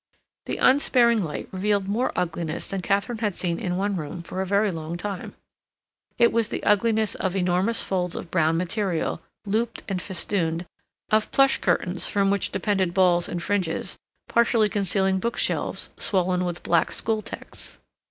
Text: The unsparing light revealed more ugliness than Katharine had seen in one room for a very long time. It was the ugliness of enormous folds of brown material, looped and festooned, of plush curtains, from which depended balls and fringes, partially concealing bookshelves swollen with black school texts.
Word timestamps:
The 0.47 0.57
unsparing 0.57 1.21
light 1.21 1.47
revealed 1.51 1.87
more 1.87 2.11
ugliness 2.15 2.65
than 2.67 2.81
Katharine 2.81 3.19
had 3.19 3.35
seen 3.35 3.59
in 3.59 3.77
one 3.77 3.95
room 3.95 4.23
for 4.23 4.41
a 4.41 4.47
very 4.47 4.71
long 4.71 4.97
time. 4.97 5.35
It 6.17 6.31
was 6.33 6.49
the 6.49 6.63
ugliness 6.63 7.13
of 7.13 7.35
enormous 7.35 7.83
folds 7.83 8.15
of 8.15 8.31
brown 8.31 8.57
material, 8.57 9.21
looped 9.45 9.83
and 9.87 10.01
festooned, 10.01 10.65
of 11.11 11.29
plush 11.29 11.59
curtains, 11.59 12.07
from 12.07 12.31
which 12.31 12.49
depended 12.51 12.95
balls 12.95 13.29
and 13.29 13.43
fringes, 13.43 13.99
partially 14.27 14.69
concealing 14.69 15.19
bookshelves 15.19 15.91
swollen 15.97 16.45
with 16.45 16.63
black 16.63 16.91
school 16.91 17.21
texts. 17.21 17.77